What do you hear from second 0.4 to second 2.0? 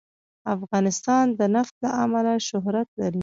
افغانستان د نفت له